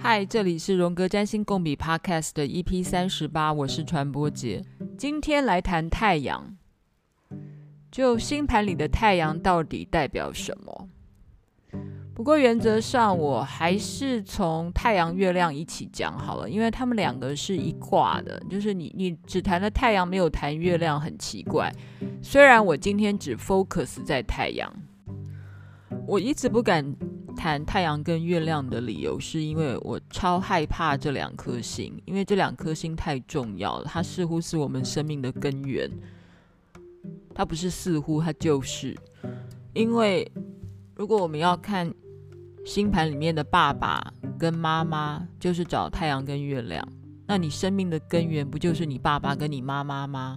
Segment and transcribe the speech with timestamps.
[0.00, 4.64] 嗨，这里是荣格占星共笔 Podcast 的 EP 三十八，我是传播姐。
[4.96, 6.56] 今天来谈太阳，
[7.90, 10.88] 就星盘里的太阳到底代表什么？
[12.14, 18.40] 不过原则上，我还是从太阳、月亮一起讲好了，因为他们两个是一挂的。
[18.48, 21.72] 就是你，你只谈了太阳，没有谈月亮，很奇怪。
[22.22, 24.72] 虽然我今天只 focus 在太阳，
[26.06, 26.94] 我一直不敢。
[27.38, 35.88] 谈太阳跟月亮的理由，是因为我超害怕这两颗星，因为这两颗星太重要了，它似乎是我们生命的根源。
[37.32, 38.96] 它不是似乎，它就是。
[39.72, 40.28] 因为
[40.96, 41.88] 如果我们要看
[42.66, 46.86] 星盘里面的爸爸跟妈妈，就是找太阳跟月亮，
[47.28, 50.36] 那你生命的根源不就是你爸爸跟你妈妈吗？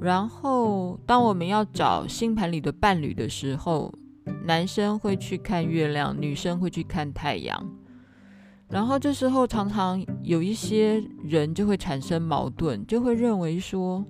[0.00, 3.92] 然后，当我们要找星盘里的伴侣的时候，
[4.46, 7.66] 男生会去看月亮，女生会去看太阳，
[8.68, 14.04] 然后这时候常常有一些人就会产生矛盾，就会认为说，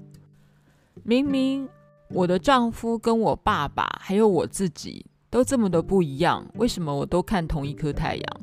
[1.05, 1.69] 明明
[2.09, 8.41] 我的丈夫跟我爸爸还有我自己都这么的不一样，为什么我都看同一颗太阳？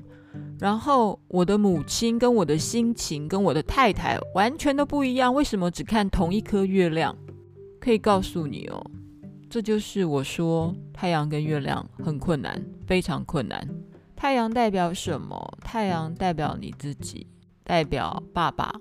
[0.60, 7.18] 然后我的母亲跟我的心情跟我的太太完全都不一样，为什么只看同一颗月亮？
[7.82, 8.82] 可以告诉你哦。
[9.52, 13.62] 这就是我说太阳跟月亮很困难，非常困难。
[14.16, 15.58] 太阳代表什么？
[15.60, 17.28] 太阳代表你自己，
[17.66, 18.74] 代表爸爸，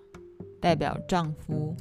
[0.60, 1.74] 代表丈夫，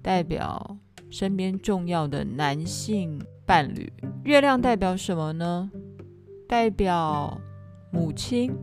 [0.00, 0.78] 代表
[1.10, 3.92] 身边重要的男性伴侣。
[4.22, 5.68] 月亮代表什么呢？
[6.48, 7.36] 代表
[7.90, 8.54] 母亲，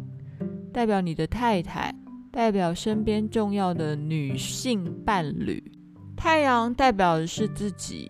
[0.72, 1.94] 代表你的太太，
[2.32, 5.62] 代表身边重要的女性伴侣。
[6.16, 8.10] 太阳代表的是自己。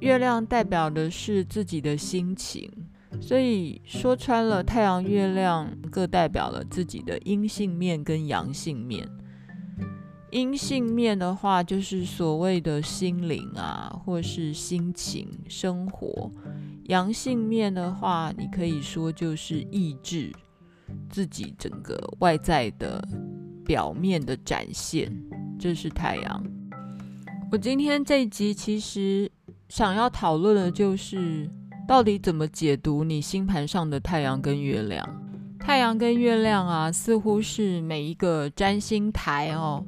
[0.00, 2.70] 月亮代表的是自己的心情，
[3.20, 9.06] 所以说穿了，太阳、月亮各代表了自己的阴性面跟阳性面。
[10.30, 16.30] 阴性面的话，就是所谓的心灵啊，或是心情、生活；
[16.84, 20.32] 阳性面的话，你可以说就是意志，
[21.10, 23.06] 自己整个外在的
[23.66, 25.12] 表面的展现。
[25.58, 26.42] 这是太阳。
[27.52, 29.30] 我今天这一集其实。
[29.70, 31.48] 想要讨论的就是，
[31.86, 35.08] 到底怎么解读你星盘上的太阳跟月亮？
[35.60, 39.86] 太阳跟月亮啊，似乎是每一个占星台哦，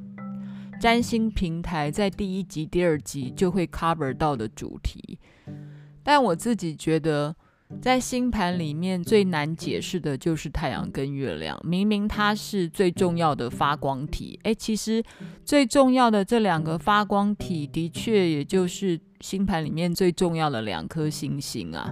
[0.79, 5.19] 占星平台在第一集、第二集就会 cover 到的主题。
[6.01, 7.35] 但我自己觉得，
[7.81, 11.59] 在星盘里面最难解释的就是太阳跟月亮。
[11.61, 15.03] 明明它是最重要的发光体，诶，其实
[15.43, 18.97] 最重要的这两个发光体，的确也就是。
[19.23, 21.89] 星盘里面最重要的两颗星星啊，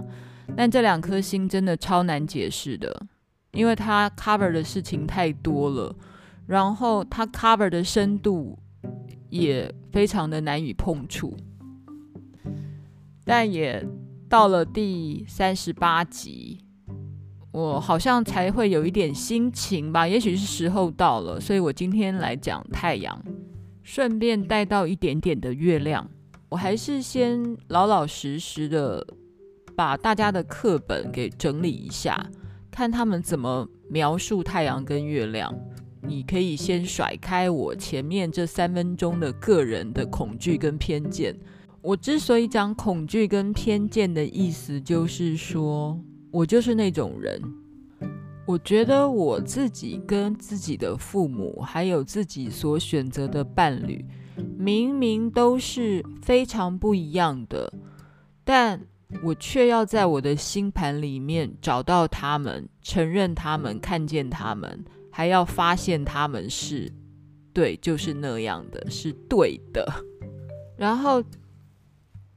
[0.54, 3.06] 但这两颗星真的超难解释的，
[3.52, 5.96] 因为它 cover 的事情太多了，
[6.46, 8.58] 然后它 cover 的深度
[9.30, 11.34] 也非常的难以碰触。
[13.24, 13.82] 但也
[14.28, 16.58] 到了第三十八集，
[17.50, 23.18] 我好像才会有一点心情吧，也许是时候到了，所以我今天来讲太阳，
[23.82, 26.06] 顺便带到一点点的月亮。
[26.52, 29.02] 我还是先老老实实的
[29.74, 32.30] 把大家的课本给整理一下，
[32.70, 35.50] 看他们怎么描述太阳跟月亮。
[36.02, 41.34] 你可以先甩开我前面这三分钟的个人的恐惧跟偏见。
[41.80, 45.98] 我之所以讲恐惧跟偏见的意思，就是说
[46.30, 47.40] 我就是那种人。
[48.44, 54.04] 我觉得我自己跟自己的父母，还有自己所选择的伴侣。
[54.56, 57.72] 明明都是非常不一样的，
[58.44, 58.80] 但
[59.22, 66.90] 我却要在我的星盘里面找到他们，承认他们，看见他们，还要发现他们是
[67.52, 69.86] 对，就是那样的，是对的。
[70.78, 71.22] 然后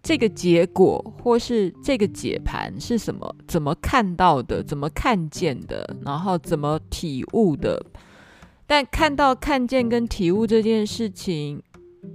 [0.03, 3.36] 这个结果或是这个解盘是什么？
[3.48, 4.62] 怎么看到的？
[4.62, 5.95] 怎么看见的？
[6.03, 7.86] 然后怎么体悟的？
[8.68, 11.63] 但看到、看见跟体悟这件事情。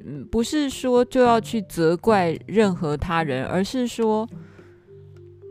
[0.05, 4.29] 嗯，不是说就要去责怪任何他人，而是说，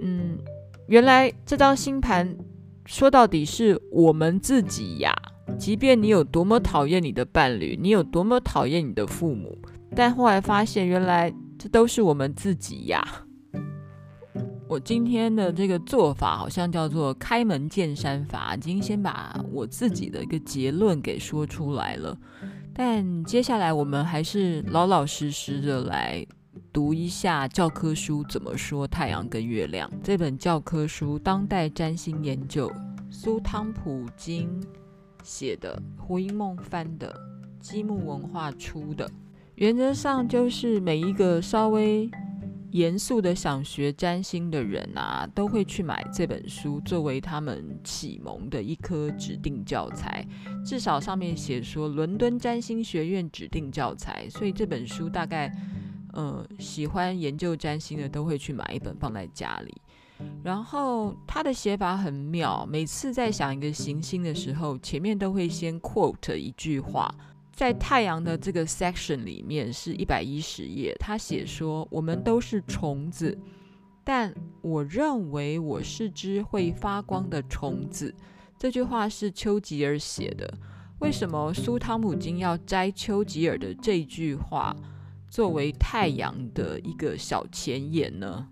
[0.01, 0.37] 嗯，
[0.87, 2.37] 原来这张星盘
[2.85, 5.13] 说到底是我们自己呀。
[5.57, 9.57] 即便你有多么讨厌你的伴侣，你有多么讨厌你的父母，
[9.95, 13.03] 但后来发现，原来这都是我们自己呀。
[14.67, 22.15] 我今天的这个做法好像叫做开门见山法，已经先把我自己的一个结论给说出来了。
[22.81, 26.25] 但接下来我们还是老老实实的来
[26.71, 29.91] 读一下教科书怎么说太阳跟月亮。
[30.01, 32.69] 这本教科书《当代占星研究》，
[33.11, 34.49] 苏汤普金
[35.23, 37.13] 写的，胡因梦翻的，
[37.59, 39.11] 积木文化出的。
[39.55, 42.09] 原则上就是每一个稍微
[42.71, 50.25] 严肃的想学占星的人啊，都会去买这本书作为他们启蒙的一科指定教材。
[50.63, 55.51] 至少上面写说伦敦占星学院指定教材，所以这本书大概，
[56.13, 59.73] 呃，喜欢研究占星的都会去买一本放在家里。
[60.43, 67.09] 然后他的写法很妙，每次在想一个行星的时候，前面都会先 quote 一句话。
[67.59, 73.37] 在太阳的这个 section 里面是一百一十页，他写说：“我们都是虫子，
[74.01, 78.15] 但我认为我是只会发光的虫子。”
[78.57, 80.49] 这句话是丘吉尔写的。
[80.99, 84.73] 为什么苏汤姆金要摘丘吉尔的这句话
[85.29, 88.47] 作为太阳的一个小前言呢？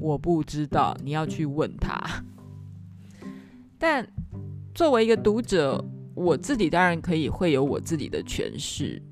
[0.00, 2.24] 我不知道，你要去问他。
[3.76, 4.10] 但
[4.74, 5.84] 作为一个读者，
[6.14, 9.02] 我自己当然可以会有我自己的诠释。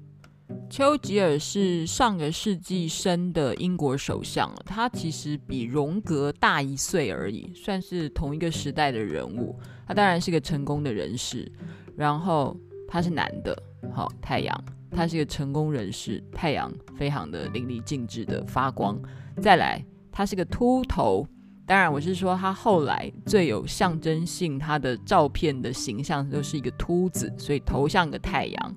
[0.71, 9.59] 丘吉尔是上个世纪生的英国首相，他其实比荣格大一岁而已，算是同一个时代的人物。
[9.87, 11.51] 他当然是个成功的人士，
[11.97, 12.57] 然后
[12.87, 13.57] 他是男的，
[13.93, 18.99] 好，太阳，他是一个成功人士，太阳非常的淋漓尽致的发光。
[19.43, 21.27] 再来，他是个秃头。
[21.69, 28.77] 当然，我是说他后来最有象征性，他的照片的形象就是一个秃子，所以头像个太阳。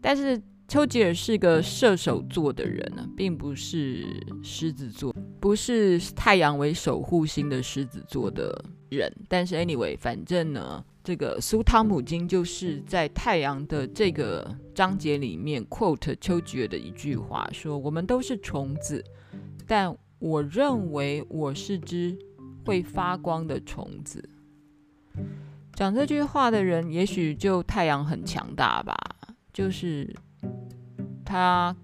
[0.00, 4.04] 但是丘吉尔是个射手座的人呢，并不是
[4.42, 9.08] 狮子座，不是太阳为守护星的狮子座的人。
[9.28, 19.04] 但是 anyway，反正呢，这个苏汤姆金就是在太阳的这个章节里面 quote 丘吉尔的一句话，说：“我们都是虫子，
[19.64, 22.16] 但。”我认为我是只
[22.64, 24.22] 会发光的虫子。
[25.74, 28.94] 讲这句话的人，也许就太阳很强大吧。
[29.52, 30.14] 就是
[31.24, 31.76] 他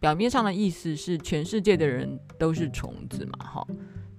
[0.00, 3.66] 表面上的意思是，全世界的人都是虫子嘛，哈。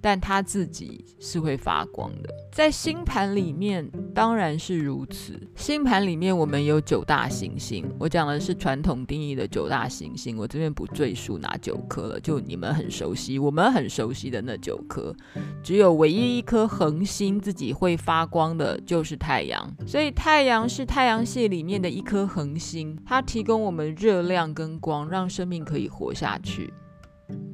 [0.04, 5.40] 但他自己是会发光的，在星盘里面当然是如此。
[5.56, 15.16] 星盘里面我们有九大行星，我讲的是传统定义的九大行星，我这边不赘述哪九颗了，就你们很熟悉，我们很熟悉的那九颗。
[15.62, 19.74] 只有唯一一颗恒星自己会发光的，就是太阳。
[19.86, 26.70] 所以太阳是太阳系里面的一颗恒星，它提供我们热量跟光，让生命可以活下去，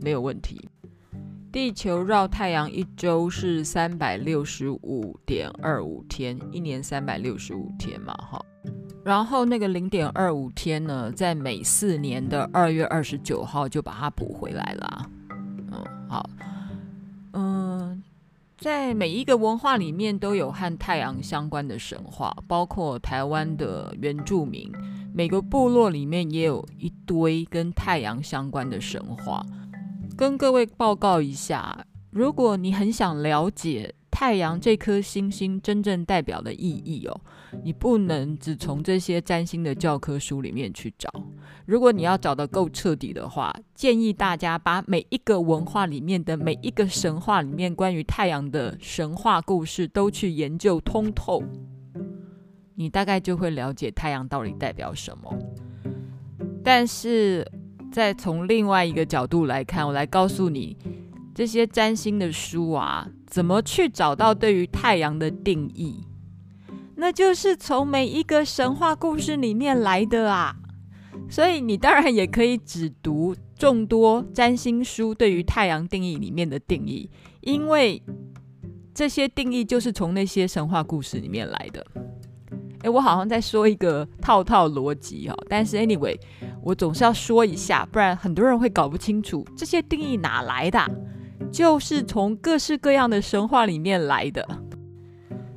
[0.03, 0.69] 没有问题。
[1.53, 8.41] 地球绕太阳一周是三百六十五点二五天，一年三百六十五天嘛，哈。
[9.05, 15.11] 然后那个零点二五天呢，在每四年的二月二十九号就把它补回来了。
[15.73, 16.31] 嗯，好，
[17.33, 18.01] 嗯，
[18.57, 24.71] 在每一个文化里面都有和太阳相关的神话，包括台湾的原住民，
[25.13, 29.45] 每个部落里面也有一堆跟太阳相关的神话。
[30.21, 37.21] 跟各位报告一下，如果你很想了解太阳这颗星星真正代表的意义哦，
[37.65, 41.11] 你不能只从这些占星的教科书里面去找。
[41.65, 51.43] 如果你要找得够彻底的话，建议大家把每一个文化里面的每一个神话里面关于太阳的神话故事都去研究通透，
[52.75, 55.35] 你大概就会了解太阳到底代表什么。
[56.63, 57.51] 但是，
[57.91, 60.77] 再从另外一个角度来看，我来告诉你，
[61.35, 66.07] 这些占星的书啊，怎么去找到对于太阳的定义？
[66.97, 70.57] 那就是从每一个神话故事里面来的啊。
[71.29, 77.09] 所以你当然也可以只读众多占星书对于太阳定义里面的定义，
[77.41, 78.03] 因为
[78.93, 81.87] 这些定义就是从那些神话故事里面来的。
[82.83, 86.19] 诶，我好像在说一个套套逻辑哈，但是 anyway。
[86.63, 90.79] 我总是要说一下，不然很多人会搞不清楚这些定义哪来的，
[91.51, 94.47] 就是从各式各样的神话里面来的。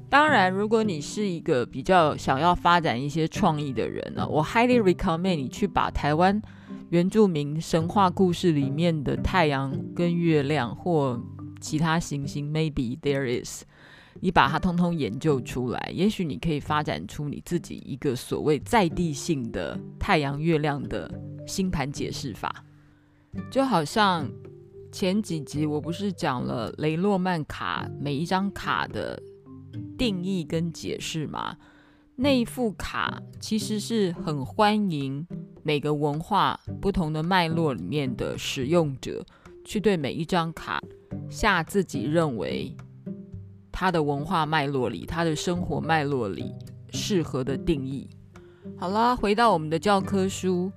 [0.09, 6.41] 当然，如果你是一个比较想要发展一些创意的人呢，我 highly recommend 你去把台湾
[6.89, 11.19] 原住民神话故事里面的太阳跟月亮或
[11.59, 13.63] 其他行星，maybe there is。
[14.21, 21.11] 你把它通通研究出来，也许你可以发展出你自己一个所谓在地性的太阳、月亮的
[21.45, 22.63] 星盘解释法。
[23.49, 24.29] 就好像
[24.91, 29.21] 前几集我不是讲了雷诺曼卡每一张卡的
[29.97, 31.57] 定义跟解释吗？
[32.15, 35.25] 那一副卡其实是很欢迎
[35.63, 39.25] 每个文化不同的脉络里面的使用者
[39.65, 40.79] 去对每一张卡
[41.27, 42.77] 下自己认为。
[43.73, 46.53] 他的文化脉络里，他的生活脉络里
[46.91, 48.07] 适合的定义。
[48.77, 50.71] 好啦，回到我们的教科书，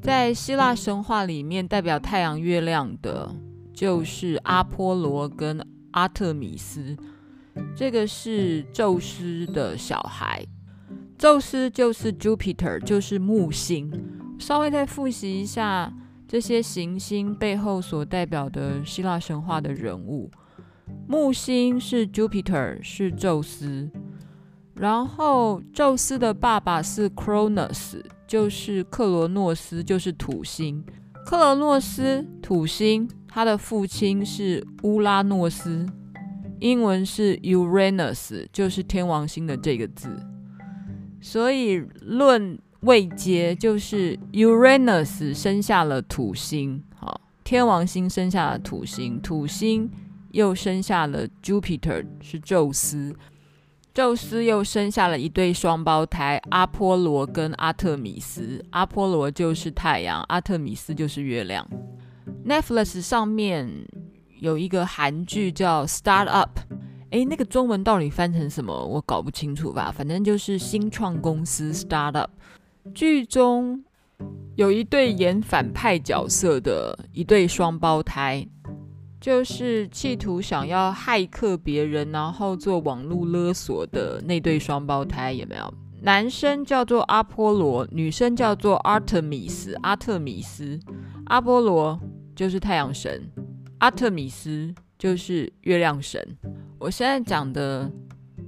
[0.00, 3.34] 在希腊神话里面，代表太阳、月亮的
[3.74, 6.96] 就是阿波罗跟阿特米斯，
[7.76, 10.46] 这个是宙斯的小孩。
[11.18, 13.92] 宙斯就是 Jupiter，就是木星。
[14.38, 15.92] 稍微再复习一下
[16.28, 20.30] 这些行星背后所代表的希腊神话的人物。
[21.06, 23.90] 木星是 Jupiter，是宙斯。
[24.74, 30.84] 然后宙斯的爸爸是 Cronus，就是克罗诺斯，就是土星。
[31.26, 35.84] 克罗诺斯土星，他的父亲是乌拉诺斯，
[36.60, 40.08] 英文是 Uranus，就是天王星的这个字。
[41.20, 49.90] 所以论位阶，就是 Uranus 生下了土星，好，天王星生下了土星，土星
[50.32, 53.14] 又生下了 Jupiter，是宙斯，
[53.94, 61.68] 宙斯又生下了一对双胞胎阿波罗跟阿特米斯，阿波罗就是太阳，阿特米斯就是月亮。
[62.46, 63.68] Netflix 上面
[64.40, 66.58] 有一个韩剧叫 Start Up。
[67.10, 68.70] 诶，那个中文到底翻成什么？
[68.70, 69.90] 我搞不清楚吧。
[69.90, 72.28] 反正就是新创公司 （startup）。
[72.94, 73.82] 剧中
[74.56, 78.46] 有一对演反派角色的一对双胞胎，
[79.20, 85.74] 就是企图想要骇客别人，然后做网络勒索的那对双胞胎，有没有？
[86.00, 89.76] 男生叫做阿波罗，女生叫做阿特米斯。
[89.82, 90.78] 阿特米斯，
[91.26, 91.98] 阿波罗
[92.36, 93.28] 就是太阳神，
[93.78, 96.24] 阿特米斯就是月亮神。
[96.78, 97.90] 我现在讲的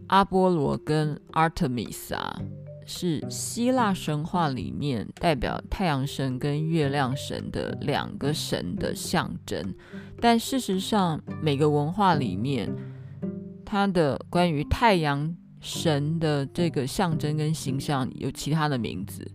[0.06, 2.40] 阿波罗跟阿特米斯啊，
[2.86, 9.74] 是希腊神话里面代表太阳神跟月亮神的两个神的象征。
[10.20, 12.70] 但事实上，每个文化里面，
[13.64, 19.26] 它的关于太阳神的这个象征跟形象有其他的名字。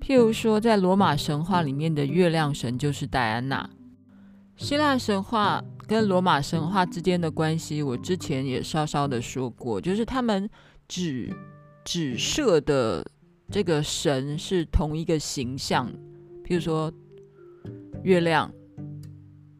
[0.00, 3.68] 譬如说，在罗马神话里面的月亮神就是戴安娜。
[4.56, 10.50] 希腊神话跟罗马神话之间的关系，我之前也稍稍的说过，就是他们
[10.88, 11.32] 指
[11.84, 13.04] 指涉的
[13.50, 15.88] 这个神是同一个形象，
[16.44, 16.92] 譬如说
[18.02, 18.50] 月亮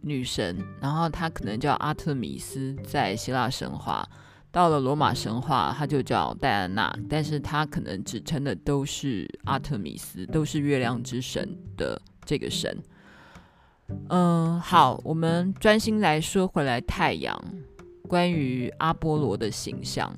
[0.08, 4.08] 女神，然后她可能叫阿特米斯，在希腊神话，
[4.50, 12.76] 到了罗马神话，她就叫戴安娜，但是她可能指称的都是阿特米斯，都是月亮之神的这个神。
[14.08, 16.80] 嗯，好，我们专心来说回来。
[16.80, 17.42] 太阳，
[18.06, 20.14] 关于阿波罗的形象，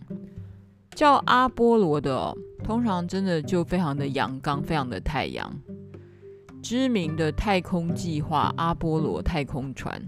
[0.94, 5.52] 叫阿波罗的，通常真的就非常的阳刚，非常的太阳。
[6.62, 10.02] 知名的太空计划阿波罗太空船，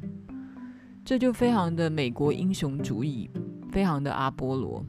[1.05, 3.31] 这就非常的美国英雄主义，
[3.71, 4.85] 非常的阿波罗。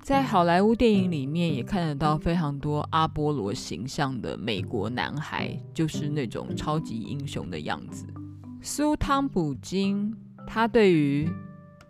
[0.00, 8.06] 在好莱坞电影里面也看得到非常多阿波罗形象的美国男孩，就是那种超级英雄的样子。
[8.62, 10.16] 苏汤普金
[10.46, 11.28] 他对于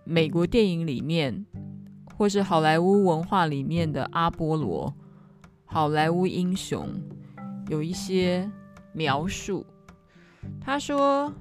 [0.04, 1.46] 美国电影里面
[2.16, 4.92] 或是好莱坞文化里面的阿波罗、
[5.64, 6.88] 好莱坞英雄
[7.68, 8.50] 有一些
[8.98, 9.64] 描述。
[10.60, 11.32] 他说，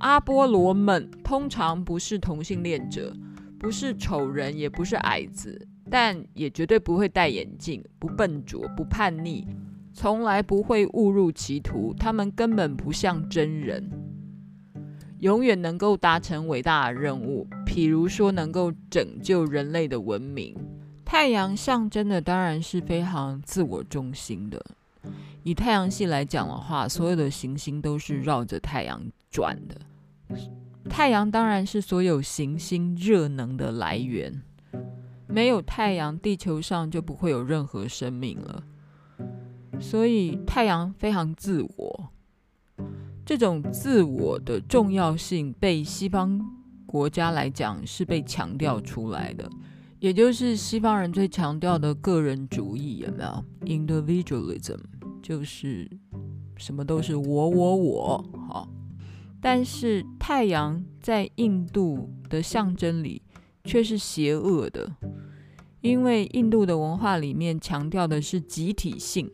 [0.00, 3.14] 阿波罗们通常不是同性恋者，
[3.60, 5.68] 不是丑人，也不是矮子。
[5.88, 9.46] 但也绝对不会戴眼镜，不笨拙，不叛逆，
[9.92, 11.92] 从来不会误入歧途。
[11.94, 13.90] 他们根本不像真人，
[15.18, 20.56] 永远能够达成伟大的任务，譬如说能够拯救人类的文明。
[21.04, 24.64] 太阳象征的当然是非常自我中心的。
[25.42, 29.80] 以太阳系来讲的话，所有的行星都是绕着太阳转的。
[30.88, 34.42] 太阳当然是所有行星热能的来源。
[35.26, 38.64] 没有太阳，地球上就不会有任何生命了。
[39.80, 42.08] 所以太阳非常自我，
[43.24, 46.44] 这种自我的重要性被西方
[46.84, 49.48] 国家来讲是被强调出来的，
[50.00, 54.78] 也就是西方人最强调的个人主义，有没有？Individualism
[55.22, 55.88] 就是
[56.56, 58.68] 什么都是我我我，好。
[59.42, 63.22] 但是太阳在印度的象征里
[63.64, 64.90] 却是邪恶的。
[65.82, 69.30] 因为印度的文化里面强调的是集体性，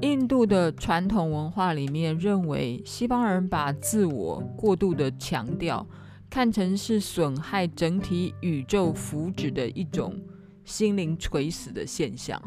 [0.00, 5.86] 印度的传统文化里面认为西方人把自我过度的强调，
[6.34, 10.20] 看成是损害整体宇宙福祉的一种
[10.64, 12.42] 心灵垂死的现象。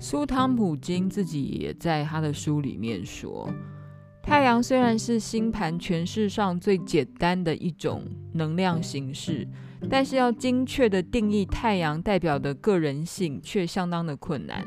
[0.00, 3.48] 苏汤普金自己也在他的书里面说，
[4.24, 9.46] 太阳虽然是星盘诠释上最简单的一种能量形式，
[9.88, 14.66] 但是要精确的定义太阳代表的个人性，却相当的困难。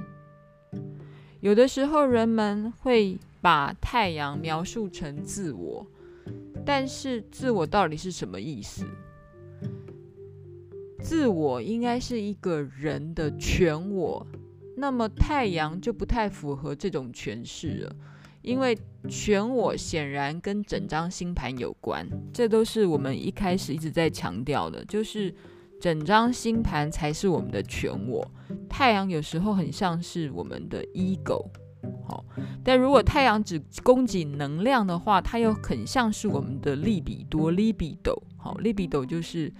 [1.41, 5.85] 有的时候，人们会把太阳描述成自我，
[6.65, 8.85] 但是自我到底是什么意思？
[11.01, 14.25] 自我应该是一个人的全我，
[14.77, 17.95] 那么太阳就不太符合这种诠释了，
[18.41, 18.77] 因为
[19.09, 25.33] 全我显然跟整张星盘有关，这都是我们一开始一直在强调的，就是
[25.81, 28.25] 整张星盘才是我们的全我，
[28.69, 31.45] 太阳有时候很像是我们的 ego，
[32.63, 39.53] 但如果太阳只供给能量的话，它又很像是我们的利比多 libido，好，libido 就是。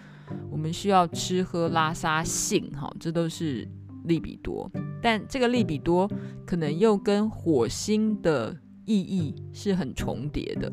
[0.50, 3.68] 我们需要吃喝拉撒性，哈，这都是
[4.06, 4.72] 利比多。
[5.00, 6.10] 但这个利比多
[6.44, 8.56] 可能又跟火星的
[8.86, 10.72] 意义是很重叠的，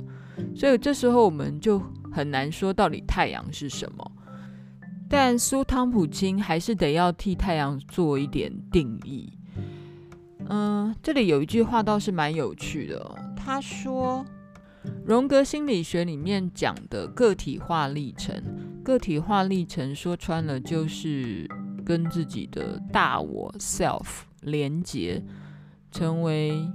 [0.54, 1.78] 所以这时候我们就
[2.10, 4.12] 很难说到底太阳是什么。
[5.10, 9.30] 但苏汤普金还是得要替太阳做一点定义。
[10.50, 14.25] 嗯，这里有一句话倒是蛮有趣的，他说。
[15.04, 18.42] 荣格心理学里面讲的个体化历程，
[18.83, 21.47] 个体化历程说穿了就是
[21.85, 25.23] 跟自己的大我 self 连结，
[25.92, 26.66] 成为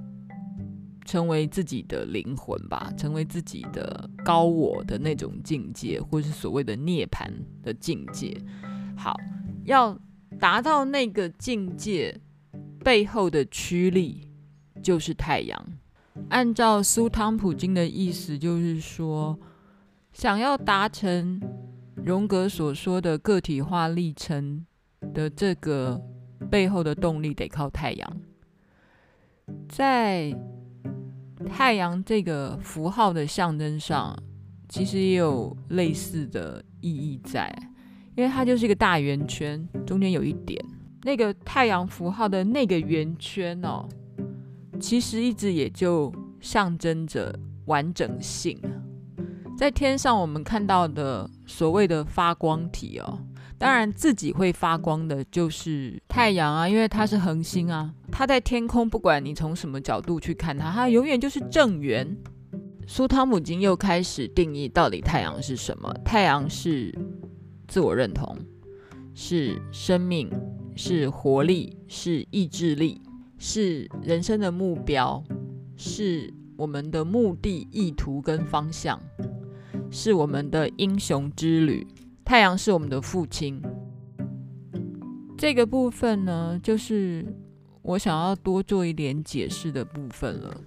[1.03, 7.27] 成为自己的灵魂吧，成为自己的高我的那种境界，或是所谓的涅槃
[7.63, 8.39] 的境界。
[8.95, 9.19] 好，
[9.63, 9.97] 要
[10.39, 12.15] 达到那个境界
[12.85, 14.29] 背后的驱力
[14.83, 15.67] 就是太阳。
[16.29, 19.37] 按照苏汤普金的意思，就是说，
[20.13, 21.41] 想要达成
[21.95, 24.63] 荣格所说的个体化历程
[25.15, 25.99] 的这个
[26.51, 28.17] 背后的动力，得靠太阳。
[29.67, 30.31] 在
[31.49, 34.15] 太阳这个符号的象征上，
[34.69, 37.51] 其实也有类似的意义在，
[38.15, 40.63] 因为它就是一个大圆圈，中间有一点，
[41.05, 43.87] 那个太阳符号的那个圆圈哦。
[44.79, 47.33] 其实一直也就象征着
[47.65, 48.59] 完整性。
[49.57, 53.19] 在天上我们看到的所谓的发光体哦，
[53.57, 62.17] 当然自己会发光的就是太阳啊，因为它是恒星啊，它在天空，不管你从什么角度去看它，它永远就是正圆。
[62.85, 65.91] 苏汤姆金又开始定义到底太阳是什么？
[66.03, 66.93] 太阳是
[67.65, 68.37] 自我认同，
[69.13, 70.29] 是生命，
[70.75, 73.01] 是活力，是意志力。
[73.37, 75.21] 是人生的目标，
[75.75, 78.99] 是我们的目的、意图跟方向，
[79.91, 81.85] 是我们的英雄之旅。
[82.23, 83.61] 太阳是我们的父亲。
[85.37, 87.25] 这个部分呢，就是
[87.81, 90.61] 我想要多做一点解释的部分了。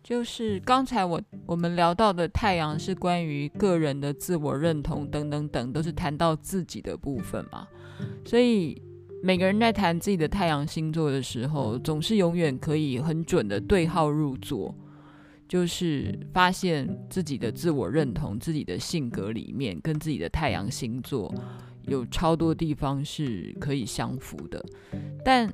[0.00, 7.66] 就是刚才我我们聊到的太阳是关于个人的自我认同等等等，都是谈到自己的部分嘛，
[8.24, 8.80] 所以。
[9.24, 14.74] 每个人在谈自己的太阳星座的时候，总是永远可以很准的对号入座，
[15.48, 21.34] 就是发现自己的自我认同、自己的性格里面，跟自己的太阳星座
[21.86, 24.62] 有超多地方是可以相符的。
[25.24, 25.50] 但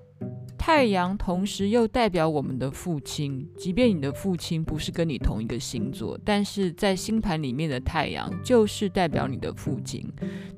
[0.58, 10.04] 太阳同时又代表我们的父亲，即便你的父亲不是跟你同一个星座，但是在星盘里面的太阳就是代表你的父亲。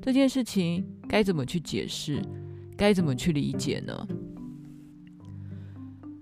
[0.01, 2.19] 这件事情该怎么去解释？
[2.83, 4.05] 该怎么去理解呢？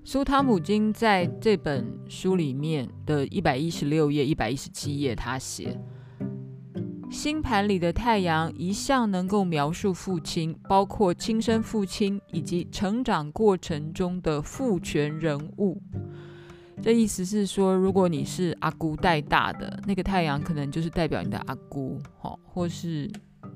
[0.04, 5.76] 苏汤姆金在这本书里面的一百一十六页、一百一十七页，他写：
[7.10, 15.82] 星盘里的太阳一向能够描述父亲，包括亲生父亲以及成长过程中的父权人物。
[16.80, 23.12] 这意思是说，如果你是阿姑带大的，那个太阳可能就是代表你的阿姑，哈，或是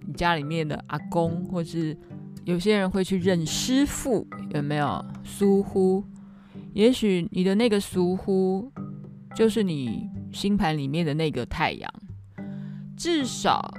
[0.08, 1.96] 你家里面的阿公，或是。
[2.44, 5.04] 有些人会去认师父，有没有？
[5.24, 6.04] 苏呼，
[6.74, 8.72] 也许你的那个苏呼，
[9.36, 11.92] 就是你星盘里面的那个太阳，
[12.96, 13.74] 至少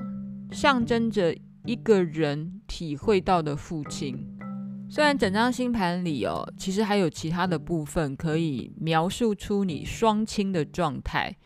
[0.50, 4.16] 象征着一个人体会到的父亲。
[4.88, 11.36] 虽然整张星盘里哦，其实还有其他的部分可以描述出你双亲的状态。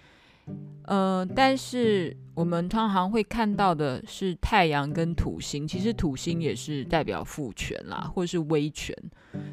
[0.85, 8.93] 呃，但是我们通常会看到的是太阳跟土星，其实土星也是代表父权啦，或是威权。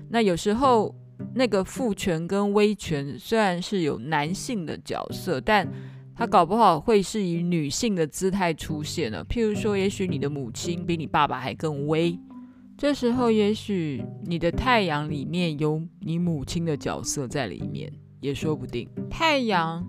[0.10, 0.96] 那有时候
[1.36, 5.68] 那个父权跟威权虽然是有男性的角色，但
[6.16, 9.24] 他搞不好会是以女性的姿态出现了。
[9.26, 12.18] 譬如说，也许你的母亲比你爸爸还更威，
[12.76, 18.90] 这时候也许你的太阳里面有你母亲的角色在里面，也说不定。
[19.08, 19.86] 太阳。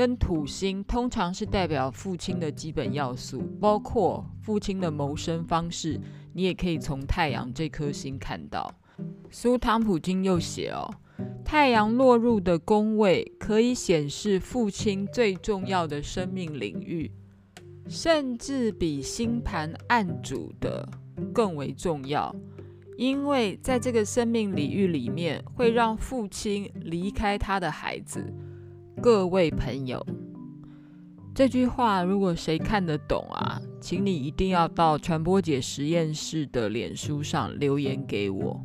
[0.00, 6.00] 跟土星通常是代表父亲的基本要素，包括父亲的谋生方式，
[6.32, 8.72] 你也可以从太阳这颗星看到。
[9.30, 10.90] 苏汤普金又写哦，
[11.44, 17.12] 太阳落入的宫位可以显示父亲最重要的生命领域，
[17.86, 20.88] 甚至比星盘暗主的
[21.30, 22.34] 更为重要，
[22.96, 28.32] 因为在这个生命领域里面，会让父亲离开他的孩子。
[29.02, 30.06] 各位朋友，
[31.34, 38.62] 这句话如果谁看得懂啊，请你一定要到传播姐实验室的脸书上留言给我，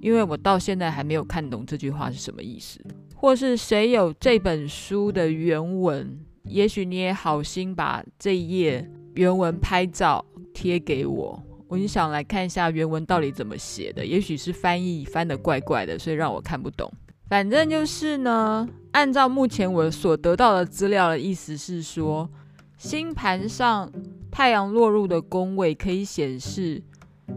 [0.00, 2.80] 因为我到现在还没有看懂这句话是什么意思。
[3.14, 14.04] 或是谁有这本书的原文，也许你也好心把这一页原文拍照贴给我，我很想来看一下原文到底怎么写的。
[14.04, 16.92] 也许是翻译翻得怪怪的，所以让我看不懂。
[17.34, 22.30] 反正就是呢，按照目前我所得到的资料的意思是说，
[22.78, 23.90] 星盘上
[24.30, 26.80] 太阳落入的宫位可以显示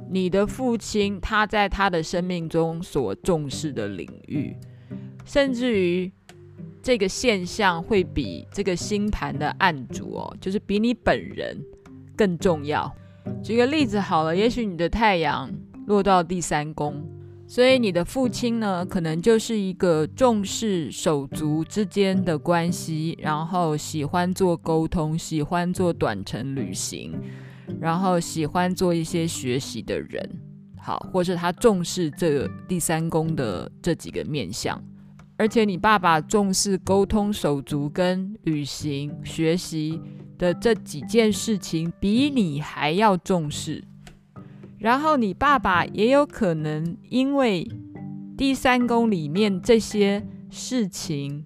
[0.07, 4.55] 你的父亲他在他的生命中所重视的领域，
[5.25, 6.12] 甚至于
[6.83, 11.57] 这个现象会比这个星盘的暗主哦，就是比你本人
[12.15, 12.95] 更重要。
[13.41, 15.51] 举个例子好了，也许你的太阳
[15.88, 17.03] 落到第三宫。
[17.49, 27.13] 所以你的父亲呢，可能就是一个重视手足之间的关系，然后喜欢做沟通，喜欢做短程旅行，
[27.79, 30.29] 然后喜欢做一些学习的人。
[30.77, 34.83] 好，或是他重视这第三宫的这几个面向。
[35.38, 40.01] 而且你爸爸重视沟通、手足跟旅行、学习
[40.38, 43.83] 的这几件事情，比你还要重视。
[44.78, 47.68] 然后你爸爸也有可能因为
[48.38, 51.46] 第三宫里面这些事情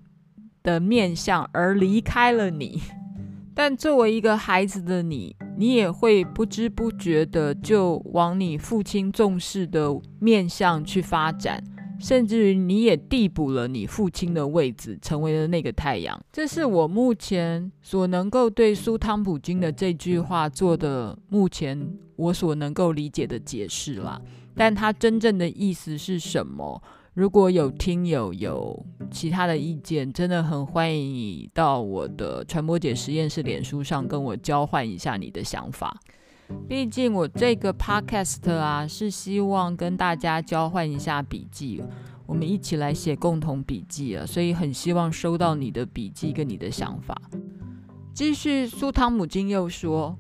[0.62, 2.82] 的面相而离开了你，
[3.56, 9.89] 但作为一个孩子的你，你也会不知不觉的就往你父亲重视的
[10.20, 11.63] 面相去发展。
[12.01, 16.19] 甚至于你也递补了你父亲的位置，成为了那个太阳。
[16.31, 24.19] 这是我目前所能够对苏汤普金的这句话做的，目前我所能够理解的解释啦。
[24.55, 26.81] 但他真正的意思是什么？
[27.13, 35.97] 如果有听友有其他的意见，真的很欢迎你到我的传播姐实验室脸书上跟我交换一下你的想法。
[36.67, 41.83] 毕竟我这个 podcast 啊，是希望跟大家交换一下笔记，
[42.25, 47.19] 我们一起来写共同笔记啊，所以很希望收到你的笔记跟你的想法。
[48.13, 50.17] 继续，苏汤姆金又说，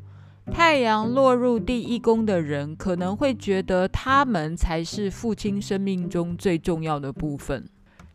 [0.51, 7.65] 太阳落入第一宫的人可能会觉得他们才是父亲生命中最重要的部分。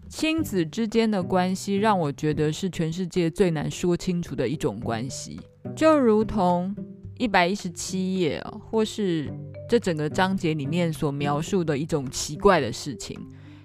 [0.08, 5.40] 亲子之间的关系让我觉得是全世界最难说清楚的一种关系，
[5.74, 6.76] 就如同。
[7.18, 9.32] 一百一十七页，或是
[9.68, 13.18] 这整个章节里面所描述的一种奇怪的事情。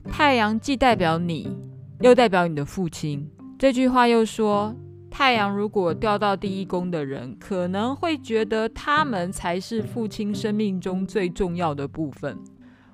[0.10, 1.56] 太阳既代表你，
[2.00, 3.30] 又代表你的父亲。
[3.60, 4.76] 这句话又说，
[5.10, 12.38] 太阳如果掉到第一宫的人，可能会觉得他们才是父亲生命中最重要的部分。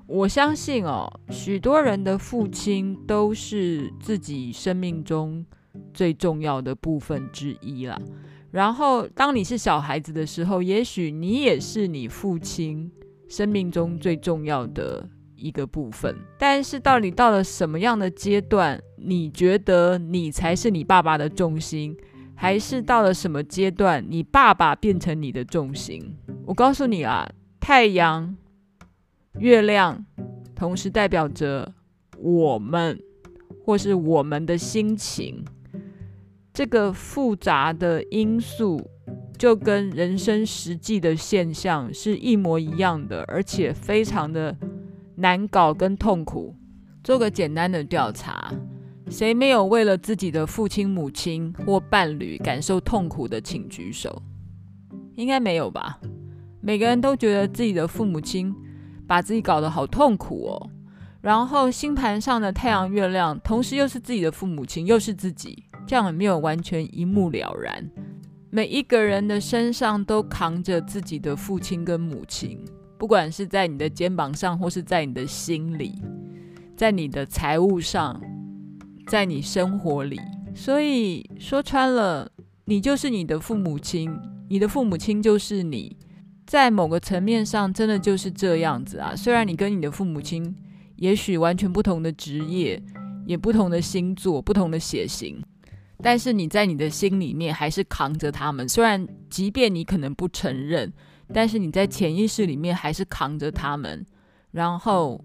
[0.05, 5.45] 我相信哦，许多人的父亲都是自己生命中
[5.93, 7.97] 最重要的部分之一啦。
[8.51, 12.89] 然后，当你是小孩子的时候，也许你也是你父亲
[13.27, 16.15] 生命中最重要的一个部分。
[16.39, 21.95] 但是，到底到了什么样的阶段，你觉得你才是你爸爸的重心，
[22.35, 26.15] 还是到了什么阶段，你爸爸变成你的重心？
[26.45, 27.29] 我告诉你啊，
[27.59, 28.35] 太阳、
[29.39, 30.05] 月亮，
[30.55, 31.73] 同时代表着
[32.17, 32.97] 我们，
[33.65, 35.43] 或是我们的心情。
[36.57, 38.81] 这个复杂的因素
[39.37, 44.57] 就跟人生实际的现象是一模一样的，而且非常的
[45.17, 46.55] 难搞跟痛苦。
[47.03, 48.51] 做个简单的调查，
[49.07, 54.19] 谁没有为了自己的父亲、母亲或伴侣感受痛苦的，请举手。
[55.13, 55.99] 应该没有吧？
[56.59, 58.51] 每个人都觉得自己的父母亲
[59.05, 60.69] 把自己搞得好痛苦哦。
[61.21, 65.65] 然后星盘上的太阳、月亮，同时又是自己的父母亲，又是自己。
[65.87, 67.89] 这样也没有完全一目了然。
[68.49, 72.59] 每一个人的身上都扛着自己的父亲跟母亲，
[72.97, 75.93] 不管是在你的肩膀上，或是在你的心里，
[76.75, 78.21] 在你的财务上，
[79.07, 80.19] 在你生活里。
[80.53, 82.31] 所以说穿了，
[82.65, 84.11] 你就是你的父母亲，
[84.49, 85.95] 你的父母亲就是你。
[86.45, 89.13] 在某个层面上，真的就是这样子啊。
[89.13, 90.55] 虽然你跟你的父母亲
[90.95, 92.81] 也许完全不同的职业，
[93.25, 95.43] 也不同的星座，不同的血型。
[96.03, 98.67] 但是你在你的心里面还是扛着他们。
[98.67, 100.91] 虽然即便你可能不承认，
[101.33, 104.05] 但是你在潜意识里面还是扛着他们。
[104.51, 105.23] 然后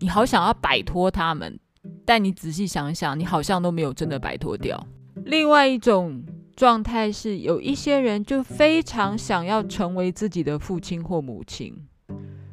[0.00, 1.58] 你好想要摆脱他们，
[2.04, 4.86] 但你仔细想想，你好像都没有真的摆脱掉。
[5.24, 6.22] 另外一种
[6.56, 11.74] 状态是，有一些人就非常想要成为自己的父亲或母亲。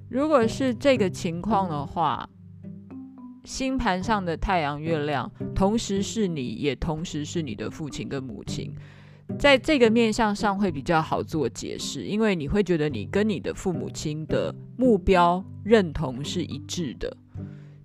[0.09, 2.29] 如果是这个情况的话，
[3.43, 8.73] 星盘上的太阳、月亮同时是你，也同时是你的父亲跟母亲，
[9.39, 17.17] 在这个面向上会比较好做解释，因为你会觉得你跟你的父母亲的目标认同是一致的，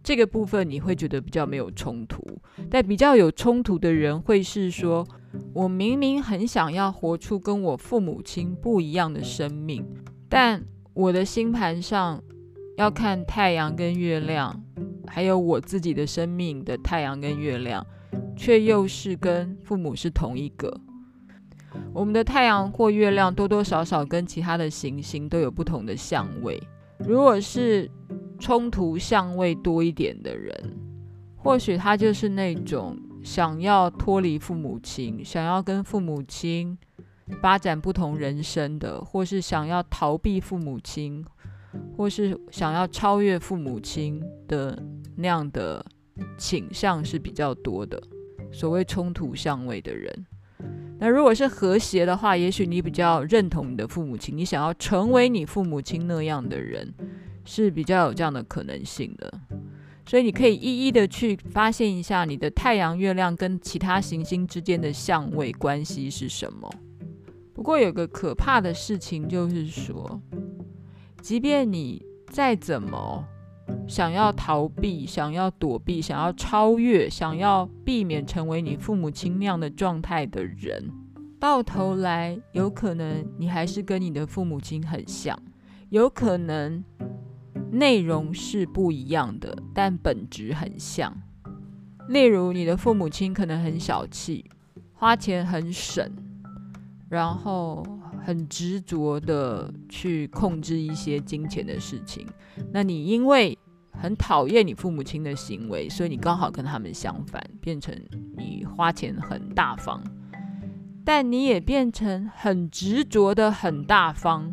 [0.02, 2.22] 这个部分你会觉得比较没有冲突。
[2.70, 5.06] 但比较有冲突的人会是说，
[5.54, 9.84] 我明明很想要活出跟我父母亲不一样的生命，
[10.28, 12.22] 但我的星盘上
[12.76, 14.62] 要看太阳跟月亮。
[15.06, 17.86] 还有我自己的生命的太阳跟月亮，
[18.36, 20.80] 却又是跟父母是同一个。
[21.92, 26.62] 我们的太阳或月亮多多少少跟其他的行星都有不同的相位。
[26.98, 27.90] 如果是
[28.38, 30.54] 冲突相位多一点的人，
[31.36, 36.76] 或许他就是那种想要脱离父母亲，想要跟父母亲
[37.40, 41.24] 发展不同人生的，或是想要逃避父母亲。
[41.94, 44.82] 或是想要超越父母亲的
[45.16, 45.84] 那样的
[46.38, 48.00] 倾向是比较多的，
[48.52, 50.26] 所谓冲突相位的人。
[50.98, 56.94] 那如果是和谐的话，也许你比较认同你的父母亲，你想要成为你父母亲那样的人，
[57.44, 59.40] 是比较有这样的可能性的。
[60.06, 66.70] 所以你可以一一的去发现一下你的太阳、月亮跟其他行星之间的相位关系是什么。
[67.52, 70.20] 不过有个可怕的事情就是说。
[71.22, 73.26] 即便你再怎么
[73.88, 80.90] 想要逃避、想要躲避、想要超越、想要避免成为你父母亲那样的状态的人，
[81.38, 85.38] 到头来有可能你还是跟你的父母亲很像，
[85.90, 86.82] 有可能
[87.70, 91.16] 内容是不一样的，但本质很像。
[92.08, 94.44] 例如，你的父母亲可能很小气，
[94.92, 96.10] 花钱很省，
[97.08, 97.84] 然后。
[98.26, 102.26] 很执着的去控制一些金钱的事情，
[102.72, 103.56] 那你因为
[103.92, 107.96] 很讨厌你父母亲的行为，所以你刚好跟他们相反，变成
[108.36, 110.02] 你花钱很大方，
[111.04, 114.52] 但你也变成很执着的很大方，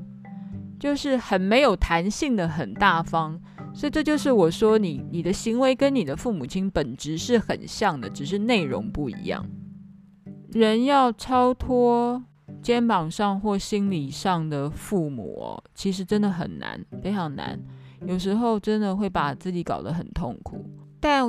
[0.80, 3.42] 就是很没有弹性的很大方。
[3.74, 9.44] 所以这就是我说你你的行为跟你的父母亲本质是很像的，只是内容不一样。
[10.52, 12.24] 人要超脱。
[12.64, 17.60] 肩膀上或心理上的父母哦，其实真的很难，非常难。
[18.08, 20.66] 有时候真的会把自己搞得很痛苦。
[21.00, 21.24] 但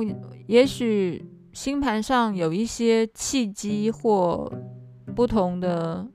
[0.47, 4.51] 也许星盘上有一些契机或
[5.13, 6.07] 不同的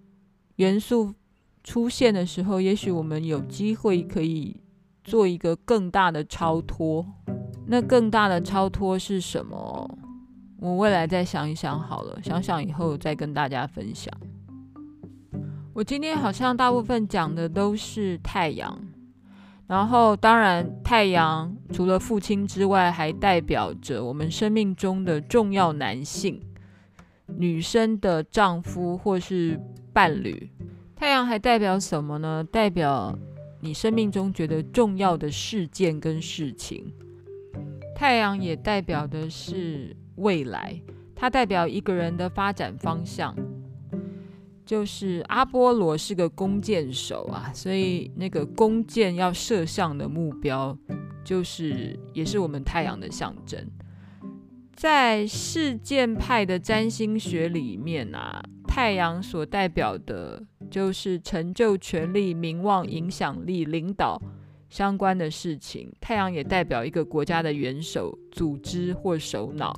[0.56, 1.14] 元素
[1.62, 4.56] 出现的时候，也许我们有机会可以
[5.04, 7.06] 做一个更大的超脱。
[7.66, 9.98] 那更大的超脱是什么？
[10.58, 14.12] 我未来再想一想好了，想想以后再跟大家分享。
[15.80, 18.78] 我今天好像大部分讲的都是太阳，
[19.66, 26.38] 然后当然太阳除了父亲之外，还代表着我们生命中的重要男性、
[27.28, 29.58] 女生的丈夫或是
[29.90, 30.50] 伴侣。
[30.94, 32.44] 太阳还代表什么呢？
[32.44, 33.18] 代表
[33.62, 36.92] 你生命中觉得重要的事件跟事情。
[37.96, 40.78] 太阳也代表的是未来，
[41.16, 43.34] 它代表一个人的发展方向。
[44.70, 50.78] 就是阿波罗是个弓箭手啊，所以那个弓箭要射向的目标，
[51.24, 53.68] 就是也是我们太阳的象征。
[54.72, 64.22] 在事件派的占星学里面啊，太阳所代表的就是成就、权力、名望、影响力、领导
[64.68, 65.92] 相关的事情。
[66.00, 69.76] 太阳也代表一个国家的元首、组织或首脑。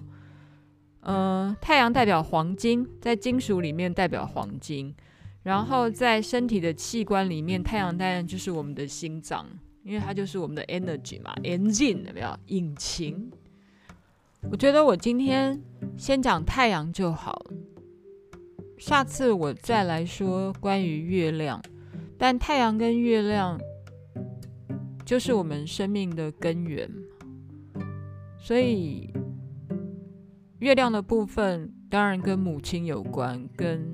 [1.03, 4.95] 呃，太阳代表黄金，在金属里面代表黄金，
[5.43, 9.45] 然后在身体的器官里面，太阳当然就是我们的心脏，
[9.83, 12.39] 因为它就是我们的 energy 嘛，engine 有没有？
[12.47, 13.33] 引擎。
[14.49, 15.61] 我觉得我今天
[15.97, 17.45] 先讲太阳就好，
[18.79, 21.61] 下次我再来说关于月亮。
[22.17, 23.61] 但太阳跟月亮
[25.05, 26.89] 就是我们生命的根源，
[28.39, 29.13] 所以。
[30.63, 33.85] 月亮的部分当然跟母亲有关，跟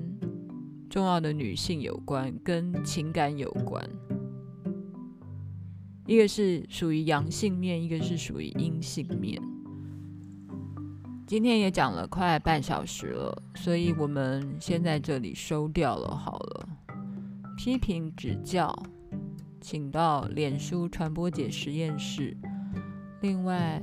[0.87, 3.83] 重要的女性有关，跟情感有关。
[6.05, 9.41] 一个是属于阳性面，一个是属于阴性面。
[11.25, 16.69] 今天也讲了快半小时了，所以我们先在这里收掉了好了。
[17.57, 18.71] 批评指教，
[19.59, 22.37] 请到脸书传播姐实验室。
[23.21, 23.81] 另外，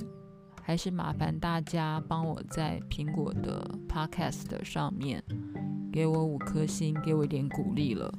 [0.67, 5.23] 还是麻烦大家帮我在苹果的 Podcast 上面
[5.93, 8.13] 给我五颗星，给我一点鼓励了。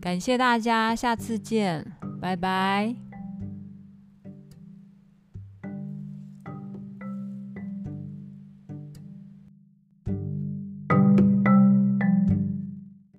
[0.00, 1.84] 感谢大家，下次见，
[2.22, 3.03] 拜拜。